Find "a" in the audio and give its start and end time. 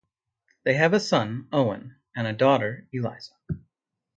0.95-0.99, 2.25-2.33